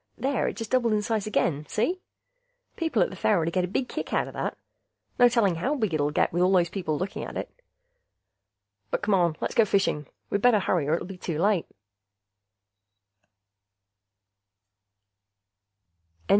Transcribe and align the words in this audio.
There... 0.17 0.47
it 0.47 0.55
just 0.55 0.71
doubled 0.71 0.93
its 0.93 1.05
size 1.05 1.27
again, 1.27 1.67
see? 1.67 2.01
People 2.75 3.03
at 3.03 3.11
the 3.11 3.15
fair 3.15 3.37
oughtta 3.39 3.51
get 3.51 3.63
a 3.63 3.67
big 3.67 3.87
kick 3.87 4.11
outta 4.11 4.31
that. 4.31 4.57
No 5.19 5.29
telling 5.29 5.53
how 5.53 5.75
big 5.75 5.93
it'll 5.93 6.09
get 6.09 6.33
with 6.33 6.41
all 6.41 6.51
those 6.51 6.71
people 6.71 6.97
looking 6.97 7.23
at 7.23 7.37
it. 7.37 7.51
But 8.89 9.03
come 9.03 9.13
on, 9.13 9.35
let's 9.41 9.53
go 9.53 9.63
fishing. 9.63 10.07
We'd 10.31 10.41
better 10.41 10.57
hurry 10.59 10.87
or 10.87 10.95
it'll 10.95 11.05
be 11.05 11.17
too 11.19 11.37
late. 11.37 11.67